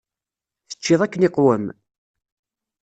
Teččiḍ 0.69 1.01
akken 1.01 1.25
iqwem? 1.27 1.65